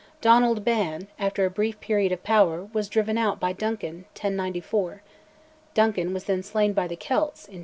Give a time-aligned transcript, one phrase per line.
[0.19, 5.03] Donald Ban, after a brief period of power, was driven out by Duncan (1094);
[5.75, 7.59] Duncan was then slain by the Celts (1094).